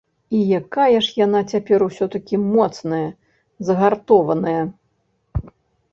І 0.35 0.37
якая 0.59 1.01
ж 1.07 1.11
яна 1.25 1.41
цяпер 1.51 1.79
усё-такі 1.89 2.35
моцная, 2.55 3.05
загартованая! 3.69 4.63